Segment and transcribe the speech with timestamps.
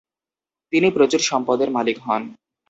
[0.73, 2.21] তিনি প্রচুর সম্পদের মালিক হন।